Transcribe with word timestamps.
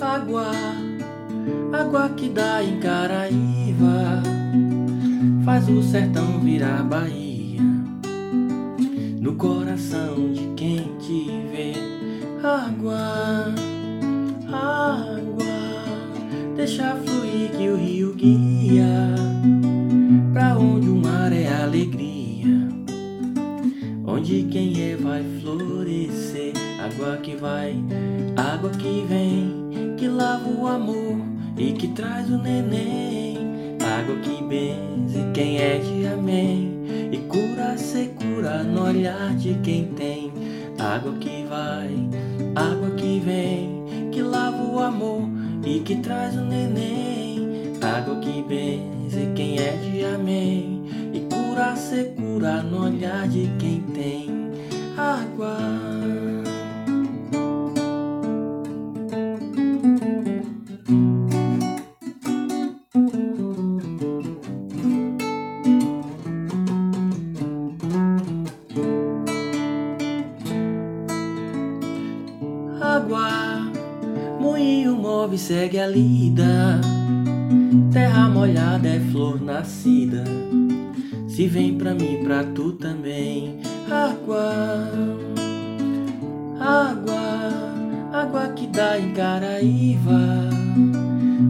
Água, 0.00 0.50
água 1.72 2.08
que 2.16 2.30
dá 2.30 2.64
em 2.64 2.80
Caraíva, 2.80 4.22
faz 5.44 5.68
o 5.68 5.82
sertão 5.82 6.40
virar 6.40 6.82
Bahia. 6.84 7.60
No 9.20 9.34
coração 9.34 10.32
de 10.32 10.46
quem 10.56 10.96
te 10.98 11.26
vê, 11.52 11.74
água, 12.42 13.54
água, 14.50 15.44
deixa 16.56 16.96
fluir 16.96 17.50
que 17.50 17.68
o 17.68 17.76
rio 17.76 18.14
guia, 18.14 19.14
pra 20.32 20.56
onde 20.56 20.88
o 20.88 20.96
mar 20.96 21.30
é 21.30 21.62
alegria, 21.62 22.68
onde 24.06 24.44
quem 24.44 24.92
é 24.92 24.96
vai 24.96 25.22
florescer, 25.42 26.54
água 26.82 27.18
que 27.18 27.36
vai, 27.36 27.76
água 28.36 28.70
que 28.70 29.04
vem 29.06 29.49
que 30.00 30.08
lava 30.08 30.48
o 30.48 30.66
amor 30.66 31.18
e 31.58 31.72
que 31.72 31.88
traz 31.88 32.30
o 32.30 32.38
neném. 32.38 33.36
Água 33.84 34.16
que 34.16 34.42
benze 34.42 35.22
quem 35.34 35.58
é 35.58 35.76
de 35.76 36.06
amém 36.06 36.72
e 37.12 37.18
cura 37.28 37.72
a 37.72 37.76
secura 37.76 38.62
no 38.62 38.86
olhar 38.86 39.36
de 39.36 39.52
quem 39.62 39.92
tem. 39.92 40.32
Água 40.78 41.12
que 41.20 41.44
vai, 41.44 41.90
água 42.54 42.90
que 42.96 43.20
vem, 43.20 44.10
que 44.10 44.22
lava 44.22 44.62
o 44.62 44.78
amor 44.78 45.28
e 45.66 45.80
que 45.80 45.96
traz 45.96 46.34
o 46.34 46.46
neném. 46.46 47.74
Água 47.82 48.16
que 48.20 48.42
benze 48.42 49.30
quem 49.36 49.58
é 49.58 49.72
de 49.72 50.02
amém 50.02 50.82
e 51.12 51.20
cura 51.28 51.72
a 51.72 51.76
secura 51.76 52.62
no 52.62 52.86
olhar 52.86 53.28
de 53.28 53.50
quem 53.58 53.82
tem. 53.92 54.30
Água. 54.96 56.29
Segue 75.36 75.78
a 75.78 75.86
lida. 75.86 76.80
Terra 77.92 78.28
molhada 78.28 78.88
é 78.88 79.00
flor 79.12 79.40
nascida. 79.40 80.24
Se 81.28 81.46
vem 81.46 81.76
pra 81.76 81.94
mim, 81.94 82.20
pra 82.24 82.42
tu 82.44 82.72
também. 82.72 83.58
Água, 83.90 84.88
água, 86.58 88.12
água 88.12 88.48
que 88.48 88.66
dá 88.66 88.98
em 88.98 89.12
Caraíva. 89.12 90.50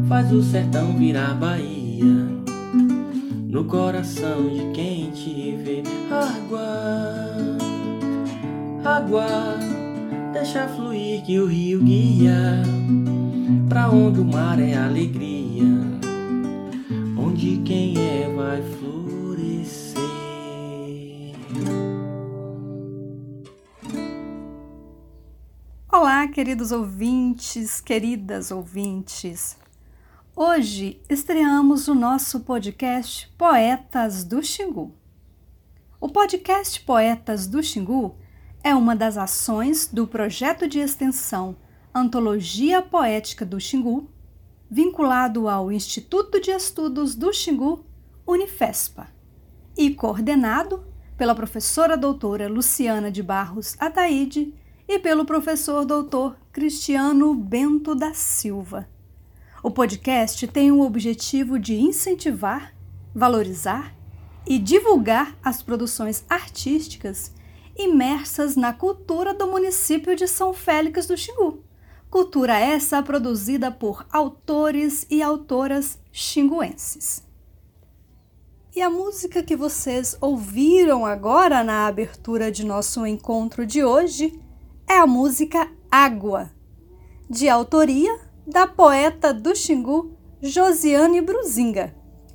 Faz 0.09 0.33
o 0.33 0.43
sertão 0.43 0.97
virar 0.99 1.35
Bahia. 1.35 2.29
No 3.49 3.65
coração 3.65 4.49
de 4.49 4.71
quem 4.73 5.11
te 5.11 5.57
vê. 5.65 5.83
Água, 6.11 7.59
água, 8.85 9.27
deixa 10.33 10.67
fluir 10.69 11.23
que 11.23 11.39
o 11.39 11.47
rio 11.47 11.83
guia 11.83 12.63
Pra 13.71 13.89
onde 13.89 14.19
o 14.19 14.25
mar 14.25 14.59
é 14.59 14.77
alegria, 14.77 15.65
onde 17.17 17.59
quem 17.59 17.95
é 17.97 18.29
vai 18.35 18.61
florescer. 18.63 20.01
Olá, 25.89 26.27
queridos 26.27 26.73
ouvintes, 26.73 27.81
queridas 27.81 28.51
ouvintes. 28.51 29.57
Hoje 30.35 31.01
estreamos 31.09 31.87
o 31.87 31.95
nosso 31.95 32.41
podcast 32.41 33.33
Poetas 33.39 34.25
do 34.25 34.43
Xingu. 34.43 34.93
O 36.01 36.09
podcast 36.09 36.81
Poetas 36.81 37.47
do 37.47 37.63
Xingu 37.63 38.17
é 38.65 38.75
uma 38.75 38.97
das 38.97 39.17
ações 39.17 39.87
do 39.87 40.09
projeto 40.09 40.67
de 40.67 40.81
extensão 40.81 41.55
Antologia 41.93 42.81
Poética 42.81 43.45
do 43.45 43.59
Xingu, 43.59 44.09
vinculado 44.71 45.49
ao 45.49 45.73
Instituto 45.73 46.41
de 46.41 46.53
Estudos 46.53 47.17
do 47.17 47.33
Xingu, 47.33 47.85
Unifespa, 48.25 49.09
e 49.77 49.93
coordenado 49.93 50.85
pela 51.19 51.35
professora 51.35 51.97
doutora 51.97 52.49
Luciana 52.49 53.11
de 53.11 53.25
Barros 53.25 53.75
Ataíde 53.77 54.55
e 54.87 55.01
pelo 55.01 55.25
professor 55.25 55.85
doutor 55.85 56.37
Cristiano 56.53 57.35
Bento 57.35 57.93
da 57.97 58.15
Silva. 58.15 58.89
O 59.61 59.69
podcast 59.69 60.47
tem 60.47 60.71
o 60.71 60.83
objetivo 60.83 61.59
de 61.59 61.75
incentivar, 61.75 62.73
valorizar 63.13 63.93
e 64.47 64.61
divulgar 64.61 65.37
as 65.43 65.61
produções 65.61 66.25
artísticas 66.29 67.35
imersas 67.77 68.55
na 68.55 68.73
cultura 68.73 69.35
do 69.35 69.49
município 69.49 70.15
de 70.15 70.29
São 70.29 70.53
Félix 70.53 71.09
do 71.09 71.17
Xingu 71.17 71.65
Cultura 72.11 72.59
essa 72.59 73.01
produzida 73.05 73.71
por 73.71 74.05
autores 74.11 75.07
e 75.09 75.23
autoras 75.23 75.97
xinguenses. 76.11 77.25
E 78.75 78.83
a 78.83 78.91
música 78.91 79.45
que 79.45 79.55
vocês 79.55 80.17
ouviram 80.21 81.07
agora 81.07 81.63
na 81.63 81.87
abertura 81.87 82.51
de 82.51 82.67
nosso 82.67 83.07
encontro 83.07 83.65
de 83.65 83.85
hoje 83.85 84.41
é 84.89 84.99
a 84.99 85.07
música 85.07 85.71
Água, 85.89 86.51
de 87.29 87.49
autoria 87.49 88.19
da 88.45 88.67
poeta 88.67 89.33
do 89.33 89.55
Xingu 89.55 90.19
Josiane 90.43 91.21
Bruzinga, 91.21 91.95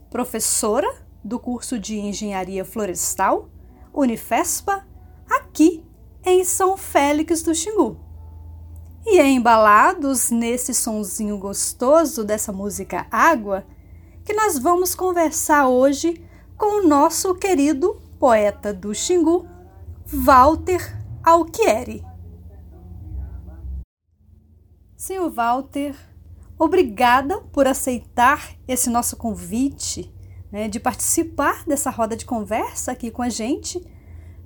professora 0.09 0.89
do 1.21 1.37
curso 1.37 1.77
de 1.77 1.97
Engenharia 1.97 2.63
Florestal, 2.63 3.49
Unifespa, 3.93 4.87
aqui 5.29 5.83
em 6.23 6.45
São 6.45 6.77
Félix 6.77 7.41
do 7.41 7.53
Xingu. 7.53 8.04
E 9.07 9.19
é 9.19 9.29
embalados 9.29 10.31
nesse 10.31 10.73
sonzinho 10.73 11.37
gostoso 11.37 12.23
dessa 12.23 12.51
música 12.51 13.05
Água 13.11 13.63
que 14.25 14.33
nós 14.33 14.57
vamos 14.57 14.95
conversar 14.95 15.67
hoje 15.67 16.19
com 16.57 16.79
o 16.81 16.87
nosso 16.87 17.35
querido 17.35 18.01
poeta 18.19 18.73
do 18.73 18.95
Xingu, 18.95 19.47
Walter 20.07 20.81
Alquieri. 21.23 22.03
Senhor 24.97 25.29
Walter, 25.29 25.95
obrigada 26.57 27.41
por 27.53 27.67
aceitar 27.67 28.55
esse 28.67 28.89
nosso 28.89 29.15
convite 29.15 30.11
né, 30.51 30.67
de 30.67 30.79
participar 30.79 31.63
dessa 31.65 31.91
roda 31.91 32.17
de 32.17 32.25
conversa 32.25 32.93
aqui 32.93 33.11
com 33.11 33.21
a 33.21 33.29
gente 33.29 33.79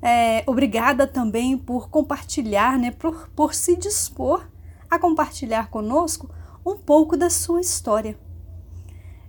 é, 0.02 0.44
obrigada 0.48 1.06
também 1.06 1.58
por 1.58 1.90
compartilhar, 1.90 2.78
né, 2.78 2.92
por, 2.92 3.30
por 3.36 3.54
se 3.54 3.76
dispor 3.76 4.48
a 4.90 4.98
compartilhar 4.98 5.70
conosco 5.70 6.30
um 6.66 6.78
pouco 6.78 7.16
da 7.16 7.30
sua 7.30 7.62
história. 7.62 8.18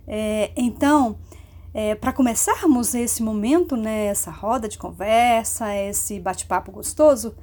É, 0.07 0.51
então, 0.55 1.17
é, 1.73 1.95
para 1.95 2.11
começarmos 2.11 2.93
esse 2.93 3.23
momento, 3.23 3.75
né, 3.75 4.05
essa 4.05 4.31
roda 4.31 4.67
de 4.67 4.77
conversa, 4.77 5.73
esse 5.75 6.19
bate-papo 6.19 6.71
gostoso, 6.71 7.35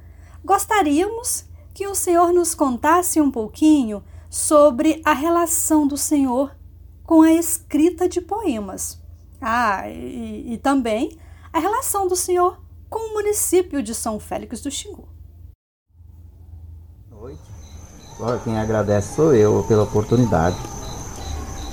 gostaríamos 0.43 1.45
que 1.73 1.87
o 1.87 1.95
Senhor 1.95 2.31
nos 2.31 2.53
contasse 2.53 3.19
um 3.19 3.31
pouquinho 3.31 4.03
sobre 4.29 5.01
a 5.03 5.13
relação 5.13 5.87
do 5.87 5.97
Senhor 5.97 6.55
com 7.03 7.21
a 7.21 7.33
escrita 7.33 8.07
de 8.07 8.21
poemas. 8.21 9.01
Ah, 9.41 9.89
e, 9.89 10.53
e 10.53 10.57
também 10.57 11.17
a 11.51 11.59
relação 11.59 12.07
do 12.07 12.15
Senhor 12.15 12.61
com 12.89 13.11
o 13.11 13.13
município 13.13 13.81
de 13.81 13.95
São 13.95 14.19
Félix 14.19 14.61
do 14.61 14.69
Xingu. 14.69 15.07
Quem 18.43 18.59
agradece 18.59 19.15
sou 19.15 19.33
eu 19.33 19.63
pela 19.65 19.83
oportunidade. 19.83 20.57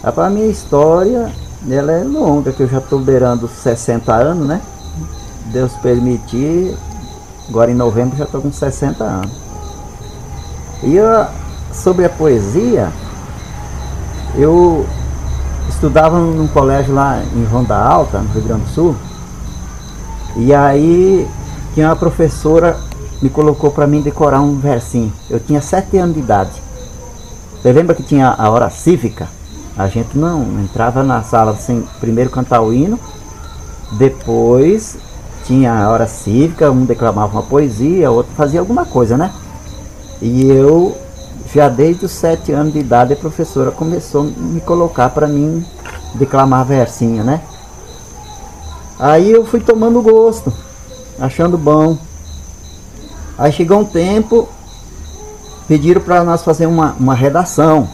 A 0.00 0.30
minha 0.30 0.46
história 0.46 1.32
ela 1.68 1.90
é 1.90 2.04
longa, 2.04 2.52
que 2.52 2.62
eu 2.62 2.68
já 2.68 2.78
estou 2.78 3.00
beirando 3.00 3.48
60 3.48 4.14
anos, 4.14 4.46
né? 4.46 4.62
Deus 5.46 5.72
permitir, 5.82 6.78
agora 7.48 7.72
em 7.72 7.74
novembro 7.74 8.16
já 8.16 8.24
estou 8.24 8.40
com 8.40 8.52
60 8.52 9.02
anos. 9.02 9.32
E 10.84 10.94
eu 10.94 11.26
sobre 11.72 12.04
a 12.04 12.08
poesia, 12.08 12.92
eu 14.36 14.86
estudava 15.68 16.16
num 16.16 16.46
colégio 16.46 16.94
lá 16.94 17.20
em 17.34 17.44
Ronda 17.44 17.74
Alta, 17.74 18.20
no 18.20 18.28
Rio 18.30 18.42
Grande 18.42 18.62
do 18.62 18.70
Sul, 18.70 18.96
e 20.36 20.54
aí 20.54 21.28
tinha 21.74 21.88
uma 21.88 21.96
professora 21.96 22.78
me 23.20 23.30
colocou 23.30 23.70
para 23.70 23.86
mim 23.86 24.02
decorar 24.02 24.40
um 24.40 24.58
versinho. 24.58 25.12
Eu 25.28 25.40
tinha 25.40 25.60
sete 25.60 25.96
anos 25.98 26.14
de 26.14 26.20
idade. 26.20 26.62
Você 27.60 27.72
lembra 27.72 27.94
que 27.94 28.02
tinha 28.02 28.28
a 28.28 28.50
hora 28.50 28.70
cívica? 28.70 29.28
A 29.76 29.88
gente 29.88 30.16
não 30.16 30.42
entrava 30.62 31.02
na 31.02 31.22
sala 31.22 31.54
sem 31.56 31.82
primeiro 32.00 32.30
cantar 32.30 32.62
o 32.62 32.72
hino, 32.72 32.98
depois 33.92 34.96
tinha 35.44 35.72
a 35.72 35.90
hora 35.90 36.06
cívica, 36.06 36.70
um 36.70 36.84
declamava 36.84 37.32
uma 37.32 37.42
poesia, 37.42 38.10
outro 38.10 38.32
fazia 38.34 38.60
alguma 38.60 38.84
coisa, 38.84 39.16
né? 39.16 39.32
E 40.20 40.46
eu, 40.48 40.96
já 41.54 41.68
desde 41.68 42.06
os 42.06 42.12
sete 42.12 42.52
anos 42.52 42.72
de 42.72 42.78
idade, 42.78 43.12
a 43.12 43.16
professora 43.16 43.70
começou 43.70 44.22
a 44.22 44.24
me 44.24 44.60
colocar 44.60 45.10
para 45.10 45.26
mim 45.26 45.64
declamar 46.14 46.64
versinho, 46.64 47.22
né? 47.22 47.42
Aí 48.98 49.30
eu 49.30 49.44
fui 49.44 49.60
tomando 49.60 50.00
gosto, 50.00 50.52
achando 51.20 51.58
bom. 51.58 51.98
Aí 53.38 53.52
chegou 53.52 53.80
um 53.80 53.84
tempo, 53.84 54.48
pediram 55.68 56.00
para 56.00 56.24
nós 56.24 56.42
fazer 56.42 56.66
uma, 56.66 56.96
uma 56.98 57.14
redação 57.14 57.88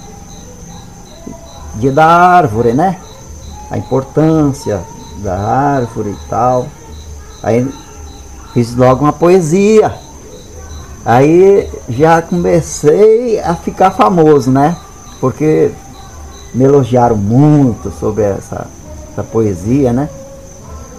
dia 1.76 1.92
da 1.92 2.06
árvore, 2.06 2.72
né? 2.72 2.98
A 3.70 3.78
importância 3.78 4.82
da 5.18 5.38
árvore 5.38 6.10
e 6.10 6.28
tal. 6.28 6.66
Aí 7.42 7.68
fiz 8.52 8.74
logo 8.74 9.04
uma 9.04 9.12
poesia. 9.12 9.92
Aí 11.04 11.68
já 11.88 12.22
comecei 12.22 13.40
a 13.40 13.54
ficar 13.54 13.90
famoso, 13.90 14.50
né? 14.50 14.76
Porque 15.20 15.72
me 16.54 16.64
elogiaram 16.64 17.16
muito 17.16 17.90
sobre 17.98 18.22
essa, 18.22 18.66
essa 19.10 19.22
poesia, 19.22 19.92
né? 19.92 20.08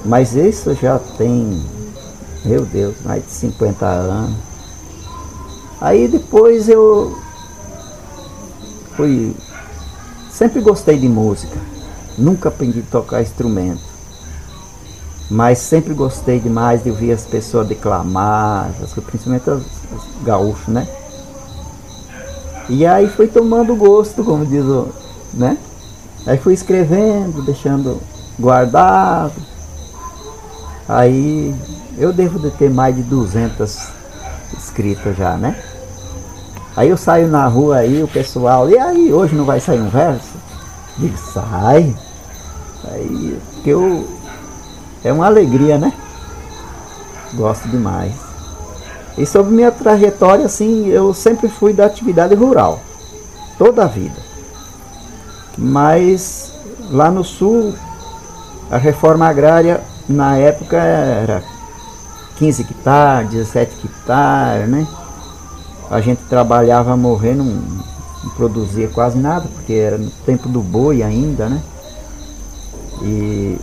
Mas 0.04 0.36
isso 0.36 0.74
já 0.76 1.00
tem, 1.18 1.64
meu 2.46 2.66
Deus, 2.66 2.96
mais 3.04 3.24
de 3.24 3.32
50 3.32 3.86
anos. 3.86 4.36
Aí 5.80 6.08
depois 6.08 6.70
eu 6.70 7.18
fui. 8.96 9.36
Sempre 10.32 10.62
gostei 10.62 10.98
de 10.98 11.08
música. 11.08 11.58
Nunca 12.18 12.50
aprendi 12.50 12.80
a 12.80 12.92
tocar 12.92 13.22
instrumento. 13.22 13.82
Mas 15.30 15.60
sempre 15.60 15.94
gostei 15.94 16.40
demais 16.40 16.84
de 16.84 16.90
ouvir 16.90 17.12
as 17.12 17.26
pessoas 17.26 17.68
declamar, 17.68 18.72
principalmente 19.06 19.50
os, 19.50 19.64
os 19.66 20.24
gaúchos, 20.24 20.68
né? 20.68 20.88
E 22.70 22.86
aí 22.86 23.10
fui 23.10 23.28
tomando 23.28 23.76
gosto, 23.76 24.24
como 24.24 24.46
diz 24.46 24.64
o. 24.64 24.88
né? 25.34 25.58
Aí 26.26 26.38
fui 26.38 26.54
escrevendo, 26.54 27.42
deixando 27.44 28.00
guardado. 28.40 29.34
Aí 30.88 31.56
eu 31.98 32.12
devo 32.12 32.40
de 32.40 32.52
ter 32.52 32.70
mais 32.70 32.96
de 32.96 33.04
200 33.04 33.90
escritas 34.58 35.16
já, 35.18 35.38
né? 35.38 35.62
Aí 36.76 36.90
eu 36.90 36.98
saio 36.98 37.28
na 37.28 37.46
rua 37.46 37.78
aí, 37.78 38.02
o 38.02 38.08
pessoal, 38.08 38.70
e 38.70 38.78
aí, 38.78 39.14
hoje 39.14 39.36
não 39.36 39.46
vai 39.46 39.60
sair 39.60 39.80
um 39.80 39.90
verso? 39.90 40.34
Digo, 40.98 41.18
sai. 41.18 41.96
Aí, 42.92 43.40
que 43.64 43.70
eu 43.70 44.08
é 45.04 45.12
uma 45.12 45.26
alegria, 45.26 45.78
né? 45.78 45.94
Gosto 47.34 47.68
demais. 47.68 48.14
E 49.18 49.26
sobre 49.26 49.54
minha 49.54 49.72
trajetória, 49.72 50.46
assim, 50.46 50.88
eu 50.88 51.14
sempre 51.14 51.48
fui 51.48 51.74
da 51.74 51.86
atividade 51.86 52.34
rural, 52.34 52.80
toda 53.58 53.84
a 53.84 53.88
vida. 53.88 54.16
Mas 55.58 56.52
lá 56.90 57.12
no 57.12 57.24
sul, 57.24 57.76
a 58.72 58.78
reforma 58.78 59.28
agrária 59.28 59.82
na 60.10 60.38
época 60.38 60.78
era 60.78 61.44
15 62.44 62.62
hectares, 62.62 63.30
17 63.30 63.86
hectares, 63.86 64.70
né? 64.70 64.86
A 65.90 66.02
gente 66.02 66.22
trabalhava 66.24 66.98
morrendo, 66.98 67.46
não, 67.46 67.54
não 68.24 68.30
produzia 68.36 68.90
quase 68.90 69.18
nada, 69.18 69.48
porque 69.48 69.72
era 69.72 69.98
no 69.98 70.10
tempo 70.26 70.50
do 70.50 70.60
boi 70.62 71.02
ainda, 71.02 71.48
né? 71.48 71.62
E 73.02 73.58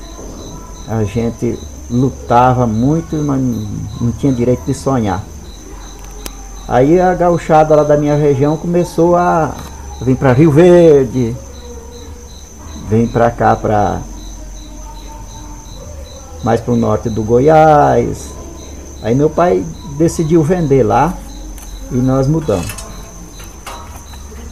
a 0.88 1.05
gente 1.05 1.59
lutava 1.91 2.67
muito, 2.67 3.17
mas 3.17 3.41
não 4.00 4.12
tinha 4.12 4.32
direito 4.32 4.65
de 4.65 4.73
sonhar. 4.73 5.23
Aí 6.67 6.99
a 6.99 7.12
gauchada 7.12 7.77
lá 7.77 7.82
da 7.82 7.99
minha 7.99 8.17
região 8.17 8.56
começou 8.56 9.15
a 9.15 9.55
vir 10.00 10.17
para 10.17 10.32
Rio 10.32 10.50
Verde, 10.50 11.37
vem 12.88 13.06
para 13.06 13.31
cá 13.31 13.55
para 13.55 14.00
mais 16.43 16.62
para 16.62 16.73
o 16.73 16.77
norte 16.77 17.11
do 17.11 17.23
Goiás. 17.23 18.39
Aí 19.02 19.14
meu 19.14 19.31
pai 19.31 19.64
decidiu 19.97 20.43
vender 20.43 20.82
lá 20.82 21.14
e 21.91 21.97
nós 21.97 22.26
mudamos. 22.26 22.81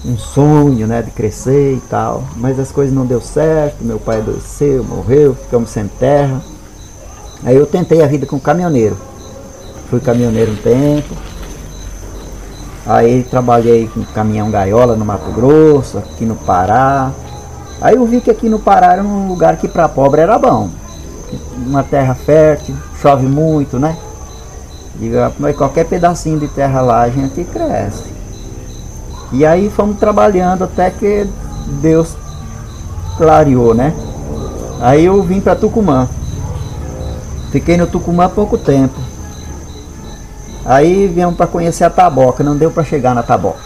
Um 0.04 0.16
sonho, 0.16 0.86
né, 0.86 1.02
de 1.02 1.10
crescer 1.10 1.74
e 1.74 1.80
tal, 1.88 2.24
mas 2.36 2.58
as 2.58 2.72
coisas 2.72 2.94
não 2.94 3.04
deu 3.04 3.20
certo, 3.20 3.84
meu 3.84 3.98
pai 3.98 4.18
adoeceu, 4.18 4.82
morreu, 4.84 5.34
ficamos 5.34 5.70
sem 5.70 5.86
terra. 5.86 6.40
Aí 7.44 7.56
eu 7.56 7.66
tentei 7.66 8.02
a 8.02 8.06
vida 8.06 8.26
com 8.26 8.38
caminhoneiro. 8.40 8.96
Fui 9.90 10.00
caminhoneiro 10.00 10.52
um 10.52 10.56
tempo. 10.56 11.14
Aí 12.86 13.22
trabalhei 13.24 13.86
com 13.88 14.02
caminhão 14.02 14.50
gaiola 14.50 14.96
no 14.96 15.04
Mato 15.04 15.30
Grosso, 15.32 15.98
aqui 15.98 16.24
no 16.24 16.36
Pará. 16.36 17.12
Aí 17.80 17.96
eu 17.96 18.06
vi 18.06 18.20
que 18.20 18.30
aqui 18.30 18.48
no 18.48 18.58
Pará 18.58 18.94
era 18.94 19.02
um 19.02 19.28
lugar 19.28 19.58
que 19.58 19.68
para 19.68 19.88
pobre 19.88 20.22
era 20.22 20.38
bom. 20.38 20.70
Uma 21.66 21.82
terra 21.82 22.14
fértil, 22.14 22.74
chove 23.00 23.26
muito, 23.26 23.78
né? 23.78 23.96
Diga, 24.98 25.32
qualquer 25.56 25.86
pedacinho 25.86 26.40
de 26.40 26.48
terra 26.48 26.80
lá 26.80 27.02
a 27.02 27.10
gente 27.10 27.44
cresce. 27.44 28.12
E 29.32 29.46
aí 29.46 29.70
fomos 29.70 29.98
trabalhando 29.98 30.64
até 30.64 30.90
que 30.90 31.28
Deus 31.80 32.16
clareou, 33.16 33.74
né? 33.74 33.94
Aí 34.80 35.04
eu 35.04 35.22
vim 35.22 35.40
para 35.40 35.54
Tucumã. 35.54 36.08
Fiquei 37.52 37.76
no 37.76 37.86
Tucumã 37.86 38.24
há 38.24 38.28
pouco 38.28 38.58
tempo. 38.58 38.98
Aí 40.64 41.06
viemos 41.06 41.36
para 41.36 41.46
conhecer 41.46 41.84
a 41.84 41.90
Taboca, 41.90 42.42
não 42.42 42.56
deu 42.56 42.70
para 42.70 42.84
chegar 42.84 43.14
na 43.14 43.22
Taboca. 43.22 43.60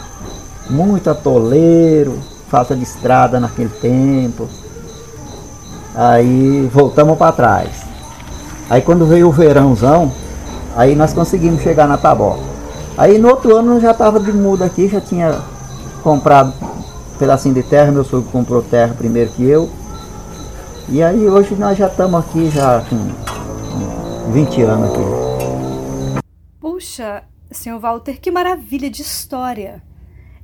Muito 0.68 1.10
atoleiro, 1.10 2.18
falta 2.48 2.76
de 2.76 2.82
estrada 2.82 3.40
naquele 3.40 3.70
tempo. 3.70 4.48
Aí 5.94 6.68
voltamos 6.72 7.16
para 7.18 7.32
trás. 7.32 7.82
Aí 8.70 8.80
quando 8.80 9.06
veio 9.06 9.28
o 9.28 9.32
verãozão, 9.32 10.12
aí 10.76 10.94
nós 10.94 11.12
conseguimos 11.12 11.62
chegar 11.62 11.86
na 11.86 11.96
Taboca. 11.98 12.42
Aí 12.96 13.18
no 13.18 13.28
outro 13.28 13.56
ano 13.56 13.80
já 13.80 13.92
estava 13.92 14.20
de 14.20 14.32
muda 14.32 14.66
aqui, 14.66 14.88
já 14.88 15.00
tinha 15.00 15.40
comprado 16.02 16.52
um 17.14 17.18
pedacinho 17.18 17.54
de 17.54 17.62
terra, 17.62 17.90
meu 17.90 18.04
sogro 18.04 18.30
comprou 18.30 18.62
terra 18.62 18.94
primeiro 18.94 19.30
que 19.32 19.44
eu. 19.44 19.70
E 20.88 21.02
aí 21.02 21.28
hoje 21.28 21.54
nós 21.54 21.78
já 21.78 21.86
estamos 21.86 22.20
aqui 22.20 22.50
já 22.50 22.82
com 22.82 24.32
20 24.32 24.62
anos 24.62 24.90
aqui. 24.90 26.22
Puxa, 26.60 27.24
senhor 27.50 27.78
Walter, 27.78 28.20
que 28.20 28.30
maravilha 28.30 28.90
de 28.90 29.02
história. 29.02 29.82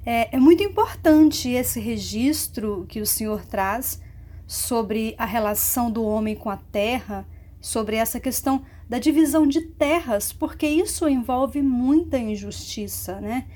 É, 0.07 0.35
é 0.37 0.39
muito 0.39 0.63
importante 0.63 1.51
esse 1.51 1.81
registro 1.81 2.87
que 2.89 3.01
o 3.01 3.07
senhor 3.07 3.45
traz 3.45 4.01
sobre 4.47 5.15
a 5.19 5.27
relação 5.27 5.91
do 5.91 6.03
homem 6.03 6.35
com 6.35 6.49
a 6.49 6.57
terra, 6.57 7.27
sobre 7.61 7.97
essa 7.97 8.21
questão 8.21 8.63
da 8.89 8.99
divisão 8.99 9.47
de 9.47 9.61
terras, 9.61 10.33
porque 10.33 10.67
isso 10.67 11.09
envolve 11.09 11.61
muita 11.61 12.19
injustiça, 12.19 13.21
né? 13.21 13.47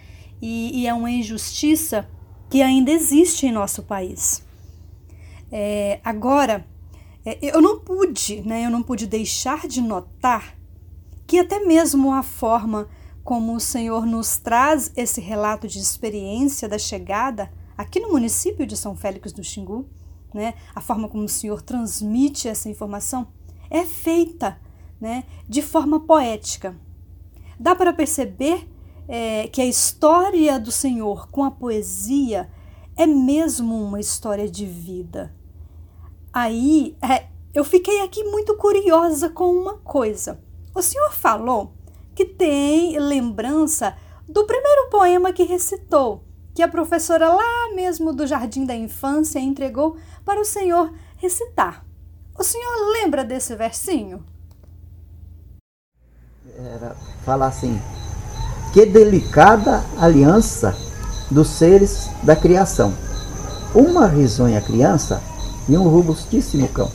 E, 0.40 0.80
e 0.80 0.87
é 0.87 0.92
uma 0.92 1.11
injustiça 1.11 2.09
que 2.50 2.61
ainda 2.61 2.90
existe 2.90 3.47
em 3.47 3.52
nosso 3.52 3.82
país. 3.82 4.44
É, 5.50 6.00
agora, 6.04 6.66
é, 7.25 7.38
eu 7.40 7.61
não 7.61 7.78
pude, 7.78 8.42
né? 8.42 8.66
Eu 8.66 8.71
não 8.71 8.82
pude 8.82 9.06
deixar 9.06 9.66
de 9.68 9.80
notar 9.80 10.56
que 11.26 11.38
até 11.38 11.61
mesmo 11.61 12.12
a 12.12 12.23
forma 12.23 12.88
como 13.23 13.54
o 13.54 13.61
Senhor 13.61 14.04
nos 14.04 14.37
traz 14.37 14.92
esse 14.97 15.21
relato 15.21 15.68
de 15.68 15.78
experiência 15.78 16.68
da 16.68 16.78
chegada 16.78 17.52
aqui 17.78 18.00
no 18.00 18.11
município 18.11 18.66
de 18.66 18.76
São 18.76 18.97
Félix 18.97 19.32
do 19.32 19.44
Xingu, 19.44 19.88
né? 20.35 20.54
A 20.75 20.80
forma 20.80 21.09
como 21.09 21.25
o 21.25 21.28
Senhor 21.28 21.62
transmite 21.62 22.49
essa 22.49 22.68
informação 22.68 23.28
é 23.73 23.87
feita 23.87 24.61
né, 25.00 25.25
de 25.49 25.62
forma 25.62 25.99
poética. 25.99 26.76
Dá 27.59 27.75
para 27.75 27.93
perceber 27.93 28.69
é, 29.09 29.49
que 29.49 29.62
a 29.62 29.67
história 29.67 30.61
do 30.61 30.71
Senhor 30.71 31.29
com 31.31 31.43
a 31.43 31.50
poesia 31.50 32.50
é 32.97 33.07
mesmo 33.07 33.75
uma 33.83 33.99
história 33.99 34.49
de 34.49 34.67
vida. 34.67 35.35
Aí 36.31 36.97
é, 37.02 37.29
eu 37.55 37.64
fiquei 37.64 38.02
aqui 38.02 38.23
muito 38.25 38.57
curiosa 38.57 39.31
com 39.31 39.50
uma 39.52 39.79
coisa. 39.79 40.38
O 40.75 40.83
senhor 40.83 41.12
falou 41.12 41.73
que 42.14 42.25
tem 42.25 42.99
lembrança 42.99 43.97
do 44.29 44.45
primeiro 44.45 44.91
poema 44.91 45.33
que 45.33 45.45
recitou, 45.45 46.25
que 46.55 46.62
a 46.62 46.69
professora 46.69 47.29
lá 47.29 47.73
mesmo 47.75 48.12
do 48.12 48.26
jardim 48.26 48.67
da 48.67 48.75
infância 48.75 49.38
entregou 49.38 49.97
para 50.25 50.41
o 50.41 50.45
senhor 50.45 50.93
recitar. 51.17 51.87
O 52.38 52.42
senhor 52.42 52.92
lembra 52.92 53.24
desse 53.24 53.54
versinho? 53.54 54.24
Era 56.56 56.96
falar 57.24 57.46
assim: 57.46 57.80
que 58.72 58.86
delicada 58.86 59.84
aliança 59.98 60.74
dos 61.30 61.48
seres 61.48 62.08
da 62.22 62.34
criação. 62.34 62.94
Uma 63.74 64.06
risonha 64.06 64.60
criança 64.60 65.22
e 65.68 65.76
um 65.76 65.88
robustíssimo 65.88 66.68
cão. 66.68 66.90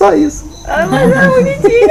Só 0.00 0.14
isso. 0.14 0.46
Ah, 0.64 0.86
mas 0.86 1.12
é 1.12 1.28
bonitinho. 1.28 1.88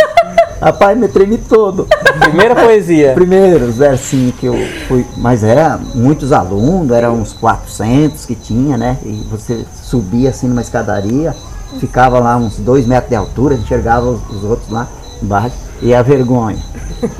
Rapaz, 0.58 0.96
me 0.96 1.06
tremi 1.06 1.36
todo. 1.36 1.86
Primeira 2.18 2.54
poesia. 2.54 3.12
Primeiro, 3.12 3.70
versinho 3.70 4.32
que 4.32 4.46
eu 4.46 4.54
fui. 4.88 5.04
Mas 5.18 5.44
era 5.44 5.78
muitos 5.94 6.32
alunos, 6.32 6.90
eram 6.90 7.20
uns 7.20 7.34
400 7.34 8.24
que 8.24 8.34
tinha, 8.34 8.78
né? 8.78 8.96
E 9.04 9.28
você 9.30 9.66
subia 9.82 10.30
assim 10.30 10.48
numa 10.48 10.62
escadaria, 10.62 11.36
ficava 11.78 12.18
lá 12.20 12.38
uns 12.38 12.56
dois 12.56 12.86
metros 12.86 13.10
de 13.10 13.16
altura, 13.16 13.54
enxergava 13.54 14.06
os, 14.06 14.22
os 14.30 14.44
outros 14.44 14.70
lá 14.70 14.88
embaixo. 15.22 15.56
E 15.82 15.94
a 15.94 16.00
vergonha, 16.00 16.56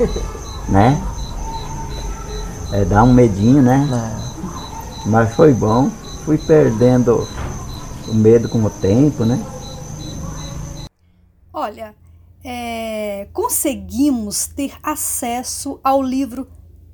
né? 0.67 0.99
É, 2.71 2.83
dá 2.85 3.03
um 3.03 3.13
medinho, 3.13 3.61
né? 3.61 3.87
Mas 5.05 5.31
foi 5.35 5.53
bom. 5.53 5.91
Fui 6.25 6.39
perdendo 6.39 7.27
o 8.07 8.15
medo 8.15 8.49
com 8.49 8.63
o 8.63 8.69
tempo, 8.71 9.25
né? 9.25 9.39
Olha, 11.63 11.95
é, 12.43 13.29
conseguimos 13.31 14.47
ter 14.47 14.73
acesso 14.83 15.79
ao 15.81 16.01
livro 16.01 16.45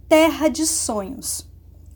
Terra 0.08 0.48
de 0.48 0.68
Sonhos, 0.68 1.50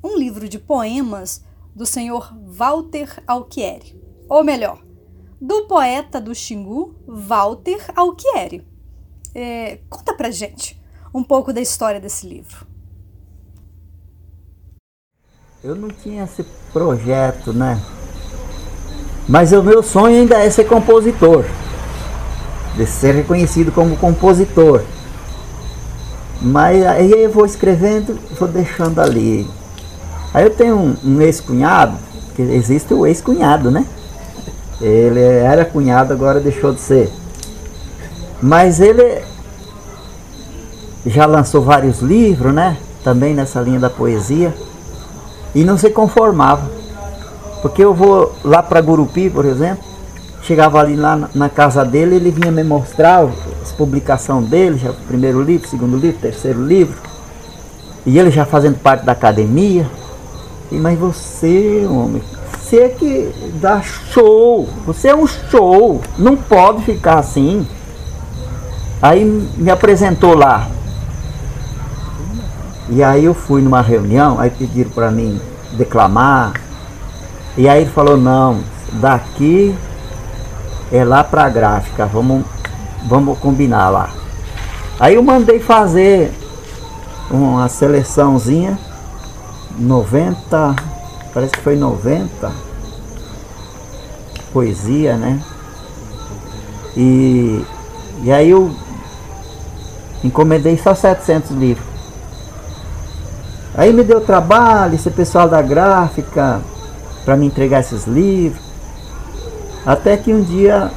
um 0.03 0.17
livro 0.17 0.49
de 0.49 0.57
poemas 0.57 1.43
do 1.75 1.85
senhor 1.85 2.35
Walter 2.47 3.21
Alquieri, 3.27 3.95
ou 4.27 4.43
melhor, 4.43 4.81
do 5.39 5.67
poeta 5.67 6.19
do 6.19 6.33
Xingu, 6.33 6.95
Walter 7.07 7.91
Alquieri. 7.95 8.67
É, 9.35 9.77
conta 9.87 10.15
pra 10.15 10.31
gente 10.31 10.81
um 11.13 11.23
pouco 11.23 11.53
da 11.53 11.61
história 11.61 12.01
desse 12.01 12.25
livro. 12.25 12.65
Eu 15.63 15.75
não 15.75 15.89
tinha 15.89 16.23
esse 16.23 16.43
projeto, 16.71 17.53
né? 17.53 17.79
Mas 19.29 19.51
o 19.51 19.61
meu 19.61 19.83
sonho 19.83 20.21
ainda 20.21 20.39
é 20.39 20.49
ser 20.49 20.63
compositor 20.63 21.45
de 22.75 22.85
ser 22.85 23.13
reconhecido 23.15 23.71
como 23.71 23.95
compositor. 23.97 24.81
Mas 26.41 26.85
aí 26.85 27.11
eu 27.11 27.31
vou 27.31 27.45
escrevendo, 27.45 28.17
vou 28.37 28.47
deixando 28.47 28.99
ali. 28.99 29.47
Aí 30.33 30.43
eu 30.43 30.49
tenho 30.49 30.75
um, 30.75 30.95
um 31.03 31.21
ex-cunhado, 31.21 31.97
que 32.35 32.41
existe 32.41 32.93
o 32.93 33.05
ex-cunhado, 33.05 33.71
né? 33.71 33.85
Ele 34.81 35.21
era 35.21 35.63
cunhado, 35.63 36.11
agora 36.11 36.39
deixou 36.39 36.73
de 36.73 36.81
ser. 36.81 37.11
Mas 38.41 38.81
ele 38.81 39.23
já 41.05 41.25
lançou 41.25 41.61
vários 41.61 42.01
livros, 42.01 42.53
né? 42.53 42.77
Também 43.03 43.33
nessa 43.33 43.61
linha 43.61 43.79
da 43.79 43.89
poesia. 43.89 44.53
E 45.55 45.63
não 45.63 45.77
se 45.77 45.89
conformava. 45.91 46.69
Porque 47.61 47.83
eu 47.83 47.93
vou 47.93 48.33
lá 48.43 48.61
para 48.61 48.81
Gurupi, 48.81 49.29
por 49.29 49.45
exemplo, 49.45 49.92
Chegava 50.43 50.77
ali 50.79 50.97
lá 50.97 51.29
na 51.33 51.47
casa 51.47 51.85
dele, 51.85 52.17
ele 52.17 52.29
vinha 52.29 52.51
me 52.51 52.65
mostrar 52.65 53.25
as 53.61 53.71
publicações 53.71 54.49
dele, 54.49 54.77
já 54.77 54.91
primeiro 55.07 55.41
livro, 55.41 55.69
segundo 55.69 55.95
livro, 55.95 56.19
terceiro 56.19 56.65
livro. 56.65 56.97
E 58.05 58.19
ele 58.19 58.29
já 58.29 58.45
fazendo 58.45 58.77
parte 58.77 59.05
da 59.05 59.13
academia. 59.13 59.89
E, 60.69 60.75
mas 60.75 60.99
você, 60.99 61.87
homem, 61.89 62.21
você 62.51 62.77
é 62.77 62.89
que 62.89 63.31
dá 63.61 63.81
show. 63.81 64.67
Você 64.85 65.07
é 65.07 65.15
um 65.15 65.25
show. 65.25 66.01
Não 66.17 66.35
pode 66.35 66.83
ficar 66.83 67.19
assim. 67.19 67.65
Aí 69.01 69.23
me 69.23 69.71
apresentou 69.71 70.35
lá. 70.35 70.67
E 72.89 73.01
aí 73.01 73.23
eu 73.23 73.33
fui 73.33 73.61
numa 73.61 73.81
reunião, 73.81 74.37
aí 74.41 74.49
pediram 74.49 74.91
para 74.91 75.09
mim 75.09 75.39
declamar. 75.77 76.51
E 77.57 77.69
aí 77.69 77.83
ele 77.83 77.91
falou, 77.91 78.17
não, 78.17 78.59
daqui 78.93 79.73
é 80.93 81.03
lá 81.03 81.23
pra 81.23 81.49
gráfica, 81.49 82.05
vamos, 82.05 82.45
vamos 83.07 83.39
combinar 83.39 83.89
lá. 83.89 84.11
Aí 84.99 85.15
eu 85.15 85.23
mandei 85.23 85.59
fazer 85.59 86.31
uma 87.31 87.67
seleçãozinha, 87.67 88.77
90, 89.79 90.75
parece 91.33 91.53
que 91.53 91.61
foi 91.61 91.75
90, 91.75 92.51
poesia, 94.53 95.17
né? 95.17 95.41
E, 96.95 97.65
e 98.21 98.31
aí 98.31 98.51
eu 98.51 98.71
encomendei 100.23 100.77
só 100.77 100.93
700 100.93 101.49
livros. 101.51 101.87
Aí 103.73 103.91
me 103.91 104.03
deu 104.03 104.21
trabalho, 104.21 104.93
esse 104.93 105.09
pessoal 105.09 105.49
da 105.49 105.59
gráfica, 105.59 106.61
para 107.25 107.35
me 107.35 107.47
entregar 107.47 107.79
esses 107.79 108.05
livros. 108.05 108.62
Até 109.85 110.15
que 110.15 110.33
um 110.33 110.41
dia, 110.41 110.91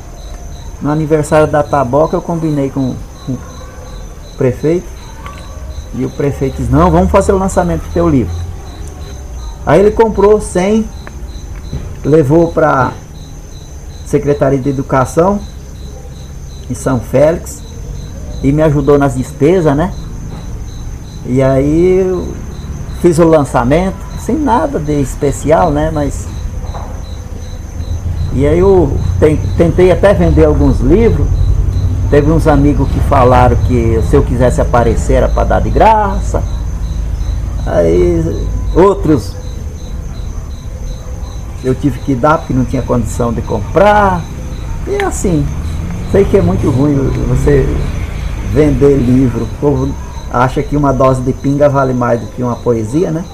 no 0.81 0.91
aniversário 0.91 1.47
da 1.47 1.63
Taboca, 1.63 2.17
eu 2.17 2.23
combinei 2.23 2.71
com, 2.71 2.95
com 3.27 3.33
o 3.33 3.39
prefeito. 4.37 4.87
E 5.95 6.05
o 6.05 6.11
prefeito 6.11 6.59
disse, 6.59 6.71
não, 6.71 6.91
vamos 6.91 7.11
fazer 7.11 7.33
o 7.33 7.39
lançamento 7.39 7.83
do 7.83 7.93
teu 7.93 8.09
livro. 8.09 8.35
Aí 9.65 9.81
ele 9.81 9.91
comprou 9.91 10.41
100, 10.41 10.87
levou 12.05 12.53
para 12.53 12.93
Secretaria 14.05 14.59
de 14.59 14.69
Educação 14.69 15.41
em 16.71 16.75
São 16.75 17.01
Félix 17.01 17.63
e 18.43 18.53
me 18.53 18.63
ajudou 18.63 18.99
nas 18.99 19.17
despesas, 19.17 19.77
né? 19.77 19.93
E 21.25 21.43
aí 21.43 22.07
eu 22.07 22.33
fiz 23.01 23.19
o 23.19 23.25
lançamento, 23.25 23.97
sem 24.21 24.37
nada 24.37 24.79
de 24.79 25.01
especial, 25.01 25.71
né? 25.71 25.91
Mas 25.93 26.29
e 28.37 28.47
aí 28.47 28.59
eu 28.59 28.93
tentei 29.57 29.91
até 29.91 30.13
vender 30.13 30.45
alguns 30.45 30.81
livros. 30.81 31.27
Teve 32.11 32.31
uns 32.31 32.47
amigos 32.47 32.87
que 32.91 33.01
falaram 33.09 33.57
que 33.67 33.99
se 34.11 34.15
eu 34.15 34.23
quisesse 34.23 34.61
aparecer 34.61 35.15
era 35.15 35.29
para 35.29 35.45
dar 35.45 35.61
de 35.63 35.71
graça. 35.71 36.43
Aí 37.67 38.47
outros 38.75 39.35
eu 41.65 41.75
tive 41.75 41.99
que 42.01 42.15
dar 42.15 42.37
porque 42.37 42.53
não 42.53 42.67
tinha 42.67 42.83
condição 42.83 43.33
de 43.33 43.41
comprar. 43.41 44.23
E 44.87 45.03
assim, 45.03 45.45
sei 46.13 46.27
que 46.27 46.37
é 46.37 46.43
muito 46.43 46.69
ruim 46.71 46.95
você 47.29 47.67
vender 48.53 48.99
livro. 48.99 49.45
O 49.45 49.61
povo 49.63 49.95
acha 50.31 50.63
que 50.63 50.77
uma 50.77 50.93
dose 50.93 51.23
de 51.23 51.33
pinga 51.33 51.71
vale 51.71 51.95
mais 51.95 52.21
do 52.21 52.27
que 52.27 52.43
uma 52.43 52.57
poesia, 52.57 53.11
né? 53.11 53.25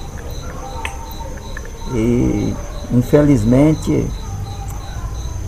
E 1.93 2.53
infelizmente 2.89 4.07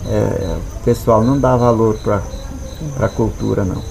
é, 0.08 0.78
o 0.80 0.84
pessoal 0.84 1.22
não 1.22 1.38
dá 1.38 1.56
valor 1.56 1.98
para 1.98 2.22
a 3.04 3.08
cultura, 3.08 3.64
não. 3.64 3.82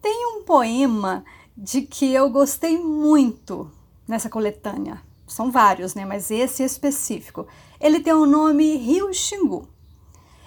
Tem 0.00 0.26
um 0.26 0.42
poema 0.44 1.24
de 1.56 1.82
que 1.82 2.12
eu 2.12 2.30
gostei 2.30 2.78
muito 2.78 3.70
nessa 4.06 4.28
coletânea. 4.28 5.00
São 5.26 5.50
vários, 5.50 5.94
né? 5.94 6.04
Mas 6.04 6.30
esse 6.30 6.62
específico. 6.62 7.46
Ele 7.80 8.00
tem 8.00 8.12
o 8.12 8.26
nome 8.26 8.76
Rio 8.76 9.12
Xingu. 9.12 9.68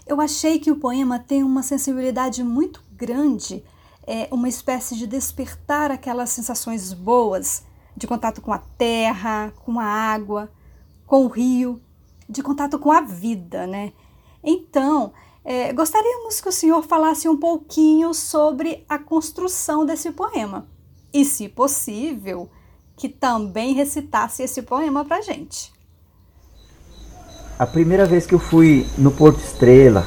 Eu 0.07 0.19
achei 0.19 0.57
que 0.57 0.71
o 0.71 0.77
poema 0.77 1.19
tem 1.19 1.43
uma 1.43 1.61
sensibilidade 1.61 2.43
muito 2.43 2.81
grande, 2.91 3.63
é 4.07 4.27
uma 4.31 4.49
espécie 4.49 4.95
de 4.95 5.05
despertar 5.05 5.91
aquelas 5.91 6.31
sensações 6.31 6.93
boas 6.93 7.63
de 7.95 8.07
contato 8.07 8.41
com 8.41 8.51
a 8.51 8.57
terra, 8.57 9.53
com 9.63 9.79
a 9.79 9.85
água, 9.85 10.51
com 11.05 11.25
o 11.25 11.27
rio, 11.27 11.79
de 12.27 12.41
contato 12.41 12.79
com 12.79 12.91
a 12.91 13.01
vida, 13.01 13.67
né? 13.67 13.93
Então, 14.43 15.11
é, 15.43 15.73
gostaríamos 15.73 16.39
que 16.39 16.49
o 16.49 16.51
senhor 16.51 16.83
falasse 16.83 17.27
um 17.27 17.37
pouquinho 17.37 18.13
sobre 18.13 18.85
a 18.87 18.99
construção 18.99 19.85
desse 19.85 20.11
poema. 20.11 20.67
E, 21.13 21.25
se 21.25 21.49
possível, 21.49 22.49
que 22.95 23.09
também 23.09 23.73
recitasse 23.73 24.43
esse 24.43 24.61
poema 24.61 25.03
para 25.05 25.21
gente. 25.21 25.73
A 27.57 27.65
primeira 27.65 28.05
vez 28.05 28.25
que 28.25 28.35
eu 28.35 28.39
fui 28.39 28.87
no 28.97 29.11
Porto 29.11 29.39
Estrela, 29.39 30.05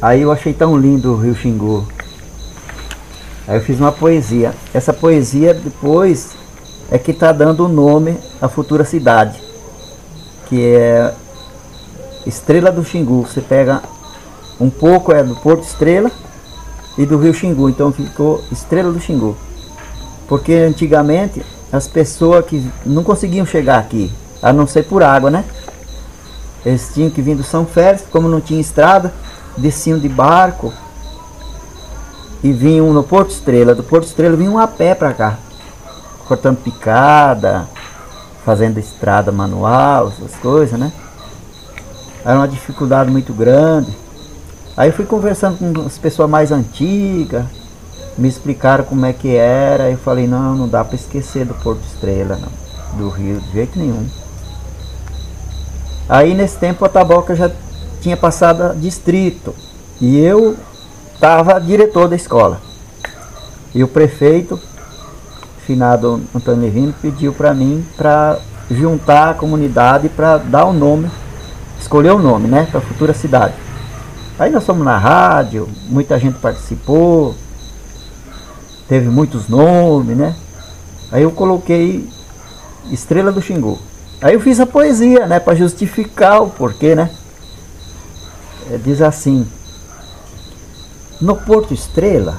aí 0.00 0.22
eu 0.22 0.30
achei 0.30 0.54
tão 0.54 0.76
lindo 0.76 1.12
o 1.12 1.16
Rio 1.16 1.34
Xingu. 1.34 1.86
Aí 3.46 3.56
eu 3.56 3.62
fiz 3.62 3.80
uma 3.80 3.92
poesia. 3.92 4.54
Essa 4.72 4.92
poesia 4.92 5.52
depois 5.52 6.36
é 6.90 6.98
que 6.98 7.10
está 7.10 7.32
dando 7.32 7.64
o 7.64 7.68
nome 7.68 8.16
à 8.40 8.48
futura 8.48 8.84
cidade, 8.84 9.42
que 10.48 10.64
é 10.64 11.14
Estrela 12.26 12.70
do 12.70 12.84
Xingu. 12.84 13.22
Você 13.22 13.40
pega 13.40 13.82
um 14.60 14.70
pouco 14.70 15.12
é 15.12 15.22
do 15.22 15.34
Porto 15.36 15.64
Estrela 15.64 16.10
e 16.96 17.06
do 17.06 17.18
Rio 17.18 17.34
Xingu. 17.34 17.68
Então 17.68 17.92
ficou 17.92 18.42
Estrela 18.50 18.92
do 18.92 19.00
Xingu. 19.00 19.36
Porque 20.28 20.54
antigamente 20.54 21.44
as 21.72 21.88
pessoas 21.88 22.44
que 22.44 22.70
não 22.84 23.02
conseguiam 23.02 23.46
chegar 23.46 23.78
aqui, 23.78 24.12
a 24.42 24.52
não 24.52 24.66
ser 24.66 24.84
por 24.84 25.02
água, 25.02 25.30
né? 25.30 25.44
Eles 26.64 26.92
tinham 26.92 27.10
que 27.10 27.22
vir 27.22 27.34
do 27.34 27.42
São 27.42 27.66
Félix, 27.66 28.04
como 28.10 28.28
não 28.28 28.40
tinha 28.40 28.60
estrada, 28.60 29.12
desciam 29.56 29.98
de 29.98 30.08
barco 30.08 30.72
e 32.42 32.52
vinham 32.52 32.92
no 32.92 33.02
Porto 33.02 33.30
Estrela. 33.30 33.74
Do 33.74 33.82
Porto 33.82 34.06
Estrela 34.06 34.36
vinham 34.36 34.58
a 34.58 34.66
pé 34.66 34.94
para 34.94 35.12
cá, 35.12 35.38
cortando 36.26 36.58
picada, 36.58 37.68
fazendo 38.44 38.78
estrada 38.78 39.32
manual, 39.32 40.08
essas 40.08 40.34
coisas, 40.36 40.78
né? 40.78 40.92
Era 42.24 42.38
uma 42.38 42.48
dificuldade 42.48 43.10
muito 43.10 43.32
grande. 43.32 43.96
Aí 44.76 44.88
eu 44.88 44.92
fui 44.92 45.04
conversando 45.04 45.58
com 45.58 45.86
as 45.86 45.98
pessoas 45.98 46.30
mais 46.30 46.50
antigas, 46.50 47.44
me 48.16 48.28
explicaram 48.28 48.84
como 48.84 49.04
é 49.04 49.12
que 49.12 49.34
era. 49.34 49.90
Eu 49.90 49.98
falei, 49.98 50.26
não, 50.26 50.54
não 50.54 50.68
dá 50.68 50.84
para 50.84 50.96
esquecer 50.96 51.44
do 51.44 51.54
Porto 51.54 51.82
Estrela, 51.84 52.36
não, 52.36 52.98
do 52.98 53.08
Rio, 53.08 53.40
de 53.40 53.52
jeito 53.52 53.78
nenhum. 53.78 54.06
Aí 56.08 56.34
nesse 56.34 56.58
tempo 56.58 56.84
a 56.84 56.88
Taboca 56.88 57.34
já 57.34 57.50
tinha 58.00 58.16
passado 58.16 58.62
a 58.62 58.68
distrito 58.74 59.54
e 60.00 60.18
eu 60.18 60.56
estava 61.14 61.60
diretor 61.60 62.08
da 62.08 62.16
escola. 62.16 62.60
E 63.74 63.82
o 63.82 63.88
prefeito, 63.88 64.60
finado 65.64 66.20
Antônio 66.34 66.62
Levino, 66.62 66.94
pediu 67.00 67.32
para 67.32 67.54
mim 67.54 67.86
para 67.96 68.38
juntar 68.70 69.30
a 69.30 69.34
comunidade 69.34 70.08
para 70.08 70.38
dar 70.38 70.64
o 70.64 70.72
nome, 70.72 71.10
escolher 71.82 72.12
o 72.12 72.18
nome, 72.18 72.48
né, 72.48 72.66
para 72.70 72.78
a 72.78 72.82
futura 72.82 73.12
cidade. 73.12 73.54
Aí 74.38 74.50
nós 74.50 74.64
fomos 74.64 74.84
na 74.84 74.96
rádio, 74.96 75.68
muita 75.88 76.18
gente 76.18 76.38
participou, 76.38 77.34
teve 78.88 79.08
muitos 79.08 79.48
nomes, 79.48 80.16
né? 80.16 80.34
Aí 81.10 81.22
eu 81.22 81.30
coloquei 81.30 82.08
Estrela 82.90 83.30
do 83.30 83.42
Xingu. 83.42 83.78
Aí 84.20 84.34
eu 84.34 84.40
fiz 84.40 84.58
a 84.60 84.66
poesia, 84.66 85.26
né, 85.26 85.38
para 85.38 85.54
justificar 85.54 86.42
o 86.42 86.50
porquê, 86.50 86.94
né? 86.94 87.10
É, 88.70 88.78
diz 88.78 89.02
assim: 89.02 89.46
No 91.20 91.36
Porto 91.36 91.74
Estrela, 91.74 92.38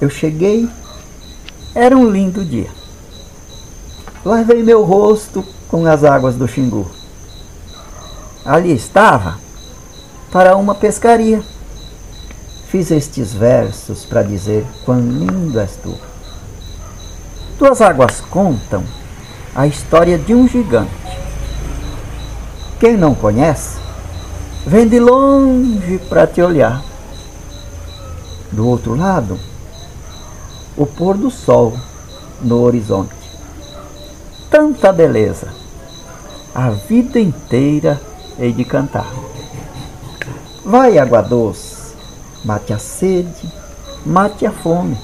eu 0.00 0.08
cheguei, 0.10 0.68
era 1.74 1.96
um 1.96 2.10
lindo 2.10 2.44
dia. 2.44 2.68
Lavei 4.24 4.62
meu 4.62 4.84
rosto 4.84 5.42
com 5.68 5.86
as 5.86 6.04
águas 6.04 6.36
do 6.36 6.46
Xingu. 6.46 6.99
Ali 8.44 8.72
estava 8.72 9.38
para 10.32 10.56
uma 10.56 10.74
pescaria. 10.74 11.42
Fiz 12.68 12.90
estes 12.90 13.34
versos 13.34 14.04
para 14.04 14.22
dizer 14.22 14.64
quão 14.84 15.00
lindo 15.00 15.58
és 15.58 15.76
tu. 15.82 15.94
Tuas 17.58 17.82
águas 17.82 18.20
contam 18.22 18.82
a 19.54 19.66
história 19.66 20.16
de 20.16 20.34
um 20.34 20.48
gigante. 20.48 20.90
Quem 22.78 22.96
não 22.96 23.14
conhece, 23.14 23.78
vem 24.66 24.88
de 24.88 24.98
longe 24.98 25.98
para 26.08 26.26
te 26.26 26.40
olhar. 26.40 26.82
Do 28.50 28.66
outro 28.66 28.94
lado, 28.94 29.38
o 30.76 30.86
pôr 30.86 31.16
do 31.18 31.30
sol 31.30 31.76
no 32.40 32.62
horizonte. 32.62 33.14
Tanta 34.48 34.92
beleza, 34.92 35.48
a 36.54 36.70
vida 36.70 37.20
inteira 37.20 38.00
hei 38.38 38.52
de 38.52 38.64
cantar. 38.64 39.06
Vai, 40.64 40.98
água 40.98 41.22
doce, 41.22 41.94
mate 42.44 42.72
a 42.72 42.78
sede, 42.78 43.52
mate 44.04 44.46
a 44.46 44.52
fome. 44.52 44.96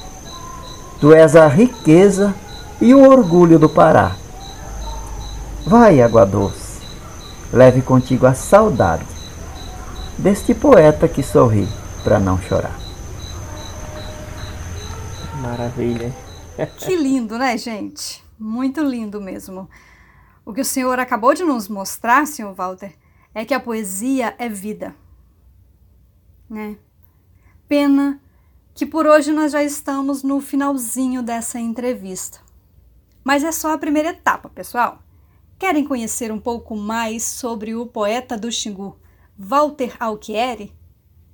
Tu 1.00 1.12
és 1.12 1.37
a 1.37 1.47
riqueza 1.47 2.35
e 2.80 2.95
o 2.95 3.09
orgulho 3.09 3.59
do 3.59 3.68
Pará. 3.68 4.17
Vai, 5.67 6.00
água 6.00 6.25
doce, 6.25 6.80
leve 7.52 7.82
contigo 7.82 8.26
a 8.26 8.34
saudade 8.34 9.06
deste 10.19 10.54
poeta 10.54 11.08
que 11.08 11.23
sorri 11.23 11.69
para 12.04 12.19
não 12.19 12.41
chorar. 12.41 12.78
Maravilha. 15.41 16.15
Que 16.78 16.97
lindo, 16.97 17.36
né, 17.39 17.58
gente? 17.58 18.25
Muito 18.39 18.82
lindo 18.82 19.21
mesmo. 19.21 19.69
O 20.45 20.52
que 20.52 20.60
o 20.60 20.65
senhor 20.65 20.99
acabou 20.99 21.34
de 21.34 21.45
nos 21.45 21.69
mostrar, 21.69 22.26
senhor 22.26 22.54
Walter, 22.54 22.95
é 23.36 23.44
que 23.44 23.52
a 23.52 23.60
poesia 23.60 24.34
é 24.38 24.49
vida. 24.49 24.96
Né? 26.49 26.78
Pena 27.68 28.18
que 28.72 28.86
por 28.86 29.06
hoje 29.06 29.30
nós 29.30 29.52
já 29.52 29.62
estamos 29.62 30.22
no 30.22 30.40
finalzinho 30.40 31.22
dessa 31.22 31.60
entrevista. 31.60 32.40
Mas 33.22 33.44
é 33.44 33.52
só 33.52 33.75
a 33.75 33.78
primeira 33.78 34.08
etapa, 34.08 34.49
pessoal. 34.49 35.02
Querem 35.58 35.84
conhecer 35.84 36.32
um 36.32 36.40
pouco 36.40 36.75
mais 36.75 37.25
sobre 37.25 37.75
o 37.75 37.84
poeta 37.84 38.38
do 38.38 38.50
Xingu, 38.50 38.99
Walter 39.38 39.94
Alquieri? 40.00 40.75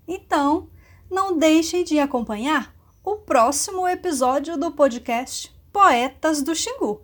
Então, 0.09 0.69
não 1.09 1.39
deixem 1.39 1.85
de 1.85 2.01
acompanhar 2.01 2.75
o 3.05 3.15
próximo 3.15 3.87
episódio 3.87 4.59
do 4.59 4.73
podcast 4.73 5.55
Poetas 5.73 6.43
do 6.43 6.53
Xingu, 6.53 7.03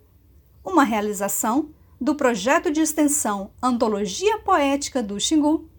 uma 0.61 0.83
realização 0.83 1.69
do 1.99 2.15
projeto 2.15 2.71
de 2.71 2.79
extensão 2.79 3.51
Antologia 3.61 4.39
Poética 4.39 5.03
do 5.03 5.19
Xingu, 5.19 5.69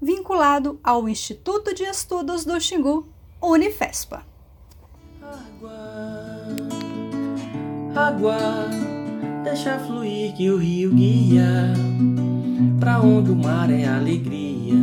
vinculado 0.00 0.80
ao 0.82 1.08
Instituto 1.08 1.74
de 1.74 1.82
Estudos 1.82 2.44
do 2.44 2.58
Xingu, 2.60 3.06
Unifespa. 3.42 4.24
Água, 5.22 5.72
água, 7.94 8.38
deixa 9.44 9.78
fluir 9.80 10.34
que 10.34 10.50
o 10.50 10.56
rio 10.56 10.90
guia, 10.94 11.74
pra 12.80 13.00
onde 13.00 13.30
o 13.30 13.36
mar 13.36 13.70
é 13.70 13.86
alegria, 13.86 14.76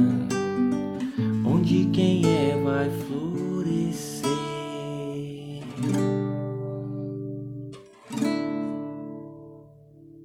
onde 1.46 1.86
quem 1.92 2.24
é 2.26 2.62
vai 2.64 2.90
fluir. 2.90 3.23